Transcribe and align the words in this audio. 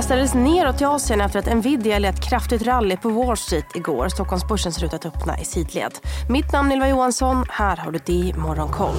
mästades 0.00 0.34
neråt 0.34 0.80
i 0.80 0.84
Asien 0.84 1.20
efter 1.20 1.38
att 1.38 1.56
Nvidia 1.56 1.98
lät 1.98 2.28
kraftigt 2.28 2.62
rally 2.62 2.96
på 2.96 3.08
Wall 3.08 3.36
Street 3.36 3.76
igår. 3.76 4.08
Stockholmsbörsen 4.08 4.72
ser 4.72 4.84
ut 4.86 4.94
att 4.94 5.06
öppna 5.06 5.40
i 5.40 5.44
sidled. 5.44 5.92
Mitt 6.28 6.52
namn 6.52 6.70
är 6.70 6.74
Ylva 6.74 6.88
Johansson. 6.88 7.44
Här 7.48 7.76
har 7.76 7.92
du 7.92 8.00
det 8.06 8.36
Morgonkoll. 8.36 8.94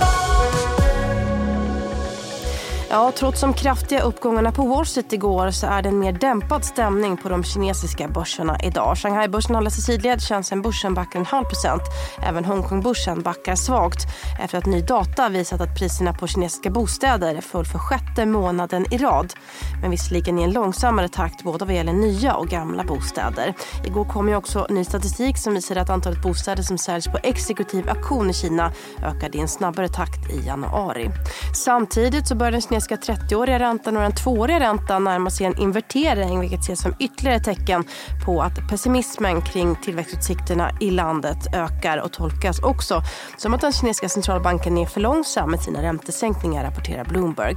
Ja, 2.93 3.11
trots 3.15 3.41
de 3.41 3.53
kraftiga 3.53 4.01
uppgångarna 4.01 4.51
på 4.51 4.65
Wall 4.65 4.85
Street 4.85 5.13
igår 5.13 5.51
så 5.51 5.67
är 5.67 5.81
det 5.81 5.89
en 5.89 5.99
mer 5.99 6.11
dämpad 6.11 6.65
stämning 6.65 7.17
på 7.17 7.29
de 7.29 7.43
kinesiska 7.43 8.07
börserna 8.07 8.57
idag. 8.63 8.97
Shanghai-börsen 8.97 9.55
håller 9.55 9.69
sig 9.69 9.83
sidled, 9.83 10.21
Shenzhen-börsen 10.21 10.93
backar 10.93 11.19
en 11.19 11.25
halv 11.25 11.45
procent. 11.45 11.81
Även 12.27 12.45
Hongkong-börsen 12.45 13.21
backar 13.21 13.55
svagt 13.55 14.07
efter 14.43 14.57
att 14.57 14.65
ny 14.65 14.81
data 14.81 15.29
visat 15.29 15.61
att 15.61 15.79
priserna 15.79 16.13
på 16.13 16.27
kinesiska 16.27 16.69
bostäder 16.69 17.41
föll 17.41 17.65
för 17.65 17.79
sjätte 17.79 18.25
månaden 18.25 18.93
i 18.93 18.97
rad. 18.97 19.33
Men 19.81 19.91
visserligen 19.91 20.39
i 20.39 20.43
en 20.43 20.51
långsammare 20.51 21.09
takt 21.09 21.43
både 21.43 21.65
vad 21.65 21.75
gäller 21.75 21.93
nya 21.93 22.33
och 22.33 22.47
gamla 22.47 22.83
bostäder. 22.83 23.53
Igår 23.85 24.05
kom 24.05 24.29
ju 24.29 24.35
också 24.35 24.67
ny 24.69 24.83
statistik 24.85 25.37
som 25.37 25.53
visar 25.53 25.75
att 25.75 25.89
antalet 25.89 26.21
bostäder 26.21 26.63
som 26.63 26.77
säljs 26.77 27.07
på 27.07 27.17
exekutiv 27.23 27.89
auktion 27.89 28.29
i 28.29 28.33
Kina 28.33 28.71
ökade 29.03 29.37
i 29.37 29.41
en 29.41 29.47
snabbare 29.47 29.87
takt 29.89 30.29
i 30.29 30.47
januari. 30.47 31.09
Samtidigt 31.55 32.27
så 32.27 32.35
började 32.35 32.57
den 32.57 32.61
kinesiska 32.81 33.13
30-åriga 33.13 33.59
räntan 33.59 33.97
och 33.97 34.03
den 34.03 34.11
2-åriga 34.11 34.59
räntan 34.59 35.03
närmar 35.03 35.29
sig 35.29 35.45
en 35.45 35.57
invertering 35.57 36.39
vilket 36.39 36.59
ses 36.59 36.81
som 36.81 36.93
ytterligare 36.99 37.39
tecken 37.39 37.83
på 38.25 38.41
att 38.41 38.69
pessimismen 38.69 39.41
kring 39.41 39.75
tillväxtutsikterna 39.75 40.71
i 40.79 40.91
landet 40.91 41.37
ökar 41.53 41.97
och 41.97 42.11
tolkas 42.11 42.59
också 42.59 43.01
som 43.37 43.53
att 43.53 43.61
den 43.61 43.71
kinesiska 43.71 44.09
centralbanken 44.09 44.77
är 44.77 44.85
för 44.85 45.01
långsam 45.01 45.51
med 45.51 45.61
sina 45.61 45.81
räntesänkningar, 45.81 46.63
rapporterar 46.63 47.05
Bloomberg. 47.05 47.55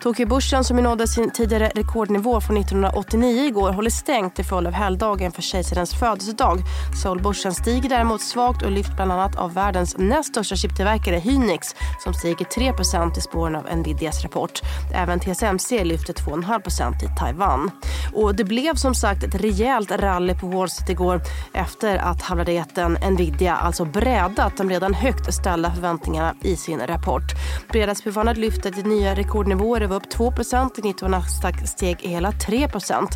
Tokyobörsen 0.00 0.64
som 0.64 0.76
nådde 0.76 1.08
sin 1.08 1.30
tidigare 1.30 1.72
rekordnivå 1.74 2.40
från 2.40 2.56
1989 2.56 3.46
igår 3.46 3.72
håller 3.72 3.90
stängt 3.90 4.34
till 4.34 4.44
följd 4.44 4.66
av 4.66 4.72
helgdagen 4.72 5.32
för 5.32 5.42
kejsarens 5.42 5.94
födelsedag. 5.94 6.58
Seoulbörsen 7.02 7.54
stiger 7.54 7.88
däremot 7.88 8.20
svagt 8.20 8.62
och 8.62 8.70
lyft 8.70 8.96
bland 8.96 9.12
annat 9.12 9.36
av 9.36 9.54
världens 9.54 9.96
näst 9.98 10.28
största 10.28 10.56
chiptillverkare 10.56 11.16
Hynix 11.16 11.74
som 11.98 12.14
stiger 12.14 12.44
3% 12.44 13.18
i 13.18 13.20
spåren 13.20 13.56
av 13.56 13.76
Nvidias 13.76 14.22
rapport. 14.22 14.63
Även 14.94 15.20
TSMC 15.20 15.84
lyfte 15.84 16.12
2,5% 16.12 17.04
i 17.04 17.08
Taiwan. 17.18 17.70
Och 18.12 18.34
det 18.34 18.44
blev 18.44 18.74
som 18.74 18.94
sagt 18.94 19.24
ett 19.24 19.34
rejält 19.34 19.90
rally 19.90 20.34
på 20.34 20.46
Wall 20.46 20.68
Street 20.68 20.90
igår 20.90 21.20
efter 21.54 21.96
att 21.96 22.22
halvradeten 22.22 22.92
Nvidia 23.10 23.54
alltså 23.54 23.84
brädat 23.84 24.56
de 24.56 24.70
redan 24.70 24.94
högt 24.94 25.34
ställda 25.34 25.70
förväntningarna 25.74 26.34
i 26.42 26.56
sin 26.56 26.80
rapport. 26.80 27.32
Fredagsbefallnet 27.70 28.36
lyfte 28.36 28.70
till 28.70 28.86
nya 28.86 29.14
rekordnivåer 29.14 29.82
och 29.82 29.88
var 29.88 29.96
upp 29.96 30.14
2% 30.14 30.86
i 30.86 31.04
och 31.04 31.10
Nasdaq 31.10 31.68
steg 31.68 31.96
hela 32.00 32.30
3% 32.30 33.08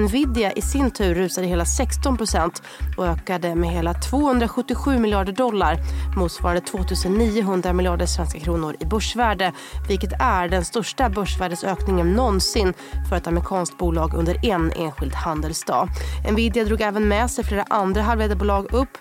Nvidia 0.00 0.52
i 0.52 0.62
sin 0.62 0.90
tur 0.90 1.14
rusade 1.14 1.46
hela 1.46 1.64
16% 1.64 2.62
och 2.96 3.06
ökade 3.06 3.54
med 3.54 3.70
hela 3.70 3.94
277 3.94 4.98
miljarder 4.98 5.32
dollar 5.32 5.78
motsvarande 6.16 6.60
2 6.60 6.78
900 7.08 7.72
miljarder 7.72 8.06
svenska 8.06 8.40
kronor 8.40 8.76
i 8.80 8.84
börsvärde 8.84 9.52
vilket 9.88 10.12
är 10.20 10.48
den 10.48 10.64
största 10.64 10.91
börsvärdesökningen 10.96 12.12
någonsin 12.12 12.74
för 13.08 13.16
ett 13.16 13.26
amerikanskt 13.26 13.78
bolag 13.78 14.14
under 14.14 14.46
en 14.46 14.72
enskild 14.72 15.14
handelsdag. 15.14 15.88
Nvidia 16.30 16.64
drog 16.64 16.80
även 16.80 17.08
med 17.08 17.30
sig 17.30 17.44
flera 17.44 17.64
andra 17.70 18.02
halvledarbolag 18.02 18.72
upp 18.72 18.98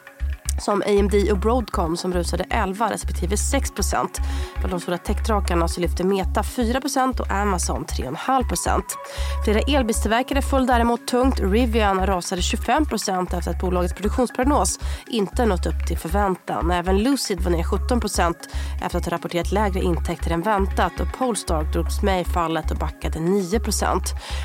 som 0.59 0.83
AMD 0.85 1.31
och 1.31 1.37
Broadcom 1.37 1.97
som 1.97 2.13
rusade 2.13 2.45
11 2.49 2.91
respektive 2.91 3.37
6 3.37 3.71
Bland 4.59 4.69
de 4.69 4.79
stora 4.79 4.97
techdrakarna 4.97 5.67
så 5.67 5.81
lyfte 5.81 6.03
Meta 6.03 6.41
4% 6.41 7.19
och 7.19 7.31
Amazon 7.31 7.85
3,5% 7.85 8.81
Flera 9.43 9.59
elbilstillverkare 9.59 10.41
föll 10.41 10.65
däremot 10.65 11.07
tungt. 11.07 11.39
Rivian 11.39 12.05
rasade 12.05 12.41
25% 12.41 13.37
efter 13.37 13.51
att 13.51 13.59
bolagets 13.59 13.93
produktionsprognos 13.93 14.79
inte 15.07 15.45
nått 15.45 15.65
upp 15.65 15.87
till 15.87 15.97
förväntan. 15.97 16.71
Även 16.71 17.03
Lucid 17.03 17.41
var 17.41 17.51
ner 17.51 17.63
17% 17.63 18.35
efter 18.85 18.97
att 18.97 19.05
ha 19.05 19.11
rapporterat 19.11 19.51
lägre 19.51 19.81
intäkter 19.81 20.31
än 20.31 20.41
väntat 20.41 20.99
och 20.99 21.17
Polestar 21.17 21.63
drogs 21.63 22.01
med 22.01 22.21
i 22.21 22.25
fallet 22.25 22.71
och 22.71 22.77
backade 22.77 23.19
9% 23.19 23.99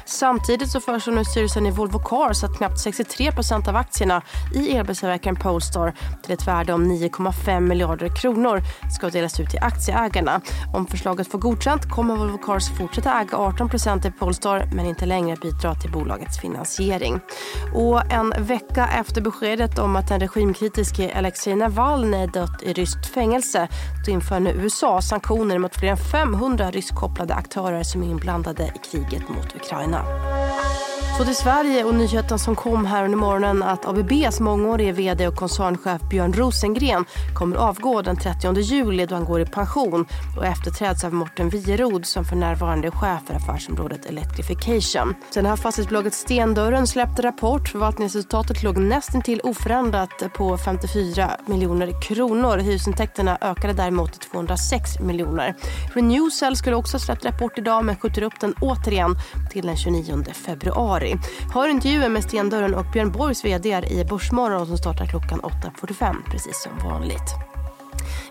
Samtidigt 0.06 0.70
så 0.70 0.80
föreslår 0.80 1.14
nu 1.14 1.24
styrelsen 1.24 1.66
i 1.66 1.70
Volvo 1.70 1.98
Cars 1.98 2.44
att 2.44 2.56
knappt 2.56 2.86
63% 2.86 3.68
av 3.68 3.76
aktierna 3.76 4.22
i 4.54 4.76
elbilstillverkaren 4.76 5.36
Polestar 5.36 5.94
till 6.22 6.32
ett 6.32 6.48
värde 6.48 6.72
om 6.72 6.92
9,5 6.92 7.60
miljarder 7.60 8.08
kronor 8.08 8.62
ska 8.96 9.08
delas 9.08 9.40
ut 9.40 9.50
till 9.50 9.62
aktieägarna. 9.62 10.40
Om 10.74 10.86
förslaget 10.86 11.30
får 11.30 11.38
godkänt 11.38 11.90
kommer 11.90 12.16
Volvo 12.16 12.38
Cars 12.38 12.68
fortsätta 12.78 13.20
äga 13.20 13.36
18% 13.38 14.08
i 14.08 14.10
Polestar 14.10 14.68
men 14.72 14.86
inte 14.86 15.06
längre 15.06 15.36
bidra 15.42 15.74
till 15.74 15.90
bolagets 15.90 16.40
finansiering. 16.40 17.20
Och 17.74 18.12
en 18.12 18.34
vecka 18.38 18.88
efter 19.00 19.20
beskedet 19.20 19.78
om 19.78 19.96
att 19.96 20.08
den 20.08 20.20
regimkritiske 20.20 21.12
Alexej 21.16 21.56
Navalny 21.56 22.26
dött 22.26 22.62
i 22.62 22.72
ryskt 22.72 23.06
fängelse 23.06 23.68
då 24.06 24.12
inför 24.12 24.40
nu 24.40 24.50
USA 24.50 25.02
sanktioner 25.02 25.58
mot 25.58 25.76
fler 25.76 25.88
än 25.88 25.96
500 25.96 26.70
ryskkopplade 26.70 27.34
aktörer 27.34 27.82
som 27.82 28.02
är 28.02 28.06
inblandade 28.06 28.62
i 28.62 28.90
kriget 28.90 29.28
mot 29.28 29.56
Ukraina. 29.56 30.02
Så 31.16 31.24
till 31.24 31.36
Sverige 31.36 31.84
och 31.84 31.94
nyheten 31.94 32.38
som 32.38 32.56
kom 32.56 32.86
här 32.86 33.04
under 33.04 33.18
morgonen 33.18 33.62
att 33.62 33.86
ABBs 33.86 34.40
mångårige 34.40 34.92
vd 34.92 35.28
och 35.28 35.36
koncernchef 35.36 36.02
Björn 36.10 36.32
Rosengren 36.32 37.04
kommer 37.34 37.56
avgå 37.56 38.02
den 38.02 38.16
30 38.16 38.60
juli 38.60 39.06
då 39.06 39.14
han 39.14 39.24
går 39.24 39.40
i 39.40 39.46
pension 39.46 40.06
och 40.36 40.46
efterträds 40.46 41.04
av 41.04 41.14
Morten 41.14 41.48
Wierod 41.48 42.06
som 42.06 42.24
för 42.24 42.36
närvarande 42.36 42.88
är 42.88 42.90
chef 42.90 43.20
för 43.26 43.34
affärsområdet 43.34 44.06
Electrification. 44.06 45.14
Sen 45.30 45.46
har 45.46 45.56
fastighetsbolaget 45.56 46.14
Stendörren 46.14 46.86
släppt 46.86 47.18
rapport. 47.18 47.68
Förvaltningsresultatet 47.68 48.62
låg 48.62 48.76
nästintill 48.76 49.40
oförändrat 49.44 50.32
på 50.34 50.58
54 50.58 51.30
miljoner 51.46 52.02
kronor. 52.02 52.58
Hyresintäkterna 52.58 53.38
ökade 53.40 53.72
däremot 53.72 54.12
till 54.12 54.30
206 54.30 55.00
miljoner. 55.00 55.54
Renewcell 55.94 56.56
skulle 56.56 56.76
också 56.76 56.94
ha 56.94 57.00
släppt 57.00 57.24
rapport 57.24 57.58
idag 57.58 57.84
men 57.84 57.96
skjuter 57.96 58.22
upp 58.22 58.40
den 58.40 58.54
återigen 58.60 59.16
till 59.50 59.66
den 59.66 59.76
29 59.76 60.24
februari 60.32 61.05
februari 61.06 61.54
Hör 61.54 61.68
intervjuer 61.68 62.08
med 62.08 62.24
Stendörren 62.24 62.74
och 62.74 62.86
Björn 62.92 63.12
Borgs 63.12 63.44
vd 63.44 63.68
i 63.90 64.04
Börsmorgon 64.04 64.66
som 64.66 64.76
startar 64.76 65.06
klockan 65.06 65.40
8.45 65.40 66.14
precis 66.30 66.62
som 66.62 66.88
vanligt. 66.88 67.45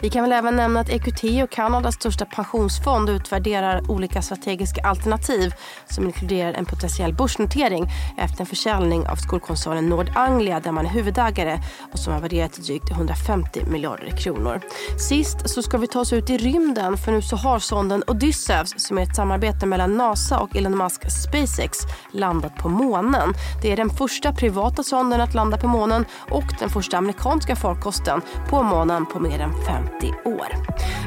Vi 0.01 0.09
kan 0.09 0.23
väl 0.23 0.31
även 0.31 0.55
nämna 0.55 0.79
att 0.79 0.89
EQT 0.89 1.43
och 1.43 1.49
Kanadas 1.49 1.95
största 1.95 2.25
pensionsfond 2.25 3.09
utvärderar 3.09 3.91
olika 3.91 4.21
strategiska 4.21 4.81
alternativ 4.81 5.53
som 5.89 6.05
inkluderar 6.05 6.53
en 6.53 6.65
potentiell 6.65 7.13
börsnotering 7.13 7.91
efter 8.17 8.41
en 8.41 8.45
försäljning 8.45 9.07
av 9.07 9.15
skolkoncernen 9.15 9.89
Nord 9.89 10.11
Anglia 10.15 10.59
där 10.59 10.71
man 10.71 10.85
är 10.85 10.89
huvudägare 10.89 11.59
och 11.93 11.99
som 11.99 12.13
har 12.13 12.21
värderat 12.21 12.53
till 12.53 12.63
drygt 12.63 12.91
150 12.91 13.65
miljarder 13.65 14.17
kronor. 14.17 14.61
Sist 15.09 15.49
så 15.49 15.61
ska 15.61 15.77
vi 15.77 15.87
ta 15.87 15.99
oss 15.99 16.13
ut 16.13 16.29
i 16.29 16.37
rymden 16.37 16.97
för 16.97 17.11
nu 17.11 17.21
så 17.21 17.35
har 17.35 17.59
sonden 17.59 18.03
Odysseus 18.07 18.73
som 18.77 18.97
är 18.97 19.01
ett 19.01 19.15
samarbete 19.15 19.65
mellan 19.65 19.97
NASA 19.97 20.39
och 20.39 20.55
Elon 20.55 20.77
Musk 20.77 21.11
SpaceX 21.11 21.77
landat 22.11 22.55
på 22.55 22.69
månen. 22.69 23.33
Det 23.61 23.71
är 23.71 23.77
den 23.77 23.89
första 23.89 24.33
privata 24.33 24.83
sonden 24.83 25.21
att 25.21 25.33
landa 25.33 25.57
på 25.57 25.67
månen 25.67 26.05
och 26.29 26.43
den 26.59 26.69
första 26.69 26.97
amerikanska 26.97 27.55
farkosten 27.55 28.21
på 28.49 28.63
månen 28.63 29.05
på 29.05 29.19
mer 29.19 29.39
än 29.39 29.64
50 29.67 30.13
år. 30.25 30.47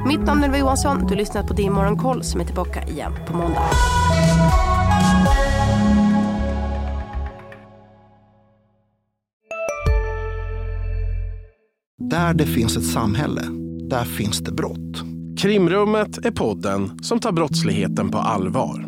Mitt 0.09 0.21
namn 0.21 0.43
är 0.43 0.47
Ylva 0.47 0.59
Johansson. 0.59 1.07
Du 1.07 1.15
lyssnar 1.15 1.43
på 1.43 1.55
Din 1.55 1.73
Morgonkoll 1.73 2.25
som 2.25 2.41
är 2.41 2.45
tillbaka 2.45 2.83
igen 2.83 3.13
på 3.27 3.37
måndag. 3.37 3.63
Där 12.11 12.35
det 12.35 12.47
finns 12.47 12.77
ett 12.77 12.87
samhälle, 12.87 13.43
där 13.91 14.05
finns 14.05 14.39
det 14.39 14.53
brott. 14.53 15.03
Krimrummet 15.39 16.27
är 16.27 16.31
podden 16.31 16.99
som 17.03 17.21
tar 17.21 17.33
brottsligheten 17.33 18.11
på 18.11 18.19
allvar. 18.19 18.88